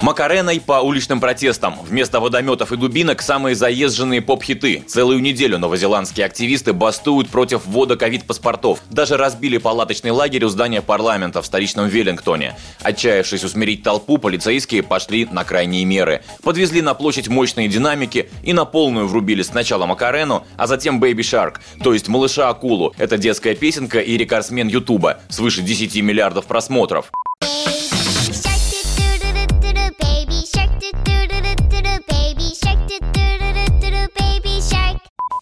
Макареной 0.00 0.60
по 0.60 0.80
уличным 0.80 1.18
протестам. 1.18 1.74
Вместо 1.82 2.20
водометов 2.20 2.70
и 2.70 2.76
дубинок 2.76 3.20
самые 3.20 3.56
заезженные 3.56 4.22
поп-хиты. 4.22 4.84
Целую 4.86 5.20
неделю 5.20 5.58
новозеландские 5.58 6.24
активисты 6.24 6.72
бастуют 6.72 7.28
против 7.28 7.66
ввода 7.66 7.96
ковид-паспортов. 7.96 8.80
Даже 8.90 9.16
разбили 9.16 9.58
палаточный 9.58 10.12
лагерь 10.12 10.44
у 10.44 10.48
здания 10.48 10.82
парламента 10.82 11.42
в 11.42 11.46
столичном 11.46 11.88
Веллингтоне. 11.88 12.56
Отчаявшись 12.82 13.42
усмирить 13.42 13.82
толпу, 13.82 14.18
полицейские 14.18 14.84
пошли 14.84 15.26
на 15.32 15.42
крайние 15.42 15.84
меры. 15.84 16.22
Подвезли 16.44 16.80
на 16.80 16.94
площадь 16.94 17.26
мощные 17.26 17.66
динамики 17.66 18.30
и 18.44 18.52
на 18.52 18.64
полную 18.64 19.08
врубили 19.08 19.42
сначала 19.42 19.86
Макарену, 19.86 20.46
а 20.56 20.68
затем 20.68 21.02
Baby 21.02 21.18
Shark, 21.20 21.56
то 21.82 21.92
есть 21.92 22.06
малыша-акулу. 22.06 22.94
Это 22.98 23.18
детская 23.18 23.56
песенка 23.56 23.98
и 23.98 24.16
рекордсмен 24.16 24.68
Ютуба, 24.68 25.18
свыше 25.28 25.62
10 25.62 26.00
миллиардов 26.02 26.46
просмотров. 26.46 27.10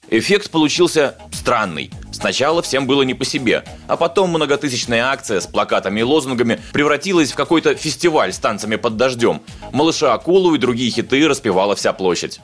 Эффект 0.09 0.51
получился 0.51 1.17
странный. 1.33 1.91
Сначала 2.13 2.63
всем 2.63 2.87
было 2.87 3.03
не 3.03 3.15
по 3.15 3.25
себе, 3.25 3.65
а 3.89 3.97
потом 3.97 4.31
многотысячная 4.31 5.07
акция 5.07 5.41
с 5.41 5.47
плакатами 5.47 6.01
и 6.01 6.03
лозунгами 6.05 6.61
превратилась 6.73 7.33
в 7.33 7.35
какой-то 7.35 7.75
фестиваль 7.75 8.33
с 8.33 8.39
танцами 8.39 8.77
под 8.77 8.97
дождем. 8.97 9.43
Малыша 9.73 10.15
Акулу 10.15 10.55
и 10.55 10.59
другие 10.59 10.91
хиты 10.91 11.27
распевала 11.27 11.75
вся 11.75 11.93
площадь. 11.93 12.41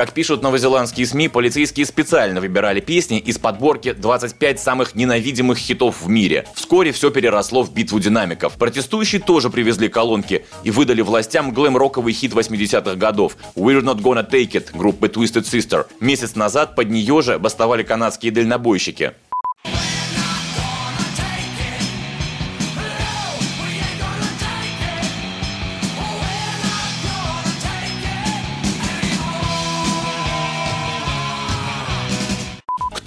Как 0.00 0.14
пишут 0.14 0.42
новозеландские 0.42 1.06
СМИ, 1.06 1.28
полицейские 1.28 1.84
специально 1.84 2.40
выбирали 2.40 2.80
песни 2.80 3.18
из 3.18 3.36
подборки 3.36 3.92
25 3.92 4.58
самых 4.58 4.94
ненавидимых 4.94 5.58
хитов 5.58 6.00
в 6.00 6.08
мире. 6.08 6.46
Вскоре 6.54 6.92
все 6.92 7.10
переросло 7.10 7.62
в 7.62 7.74
битву 7.74 8.00
динамиков. 8.00 8.54
Протестующие 8.54 9.20
тоже 9.20 9.50
привезли 9.50 9.90
колонки 9.90 10.46
и 10.64 10.70
выдали 10.70 11.02
властям 11.02 11.52
глэм-роковый 11.52 12.14
хит 12.14 12.32
80-х 12.32 12.94
годов 12.94 13.36
«We're 13.54 13.82
Not 13.82 14.00
Gonna 14.00 14.26
Take 14.26 14.52
It» 14.52 14.68
группы 14.72 15.08
Twisted 15.08 15.42
Sister. 15.42 15.84
Месяц 16.00 16.34
назад 16.34 16.76
под 16.76 16.88
нее 16.88 17.20
же 17.20 17.38
бастовали 17.38 17.82
канадские 17.82 18.32
дальнобойщики. 18.32 19.12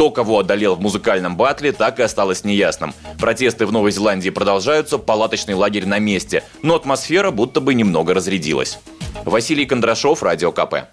Кто 0.04 0.12
кого 0.12 0.40
одолел 0.40 0.76
в 0.76 0.82
музыкальном 0.82 1.38
батле, 1.38 1.72
так 1.72 1.98
и 1.98 2.04
осталось 2.04 2.44
неясным. 2.44 2.94
Протесты 3.20 3.66
в 3.66 3.72
Новой 3.72 3.94
Зеландии 3.94 4.32
продолжаются, 4.32 4.98
палаточный 4.98 5.54
лагерь 5.54 5.86
на 5.86 5.98
месте, 5.98 6.44
но 6.62 6.76
атмосфера 6.76 7.32
будто 7.32 7.62
бы 7.62 7.73
немного 7.73 8.14
разрядилась. 8.14 8.80
Василий 9.24 9.66
Кондрашов, 9.66 10.22
Радио 10.22 10.52
КП. 10.52 10.90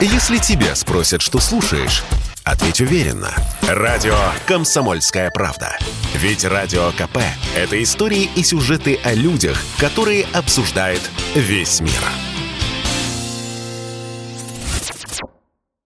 Если 0.00 0.38
тебя 0.38 0.74
спросят, 0.74 1.20
что 1.20 1.38
слушаешь, 1.38 2.02
ответь 2.44 2.80
уверенно. 2.80 3.34
Радио 3.68 4.16
«Комсомольская 4.46 5.30
правда». 5.30 5.76
Ведь 6.14 6.46
Радио 6.46 6.92
КП– 6.92 7.18
это 7.54 7.82
истории 7.82 8.30
и 8.36 8.42
сюжеты 8.42 8.98
о 9.04 9.12
людях, 9.12 9.62
которые 9.78 10.24
обсуждает 10.32 11.02
весь 11.34 11.82
мир. 11.82 12.29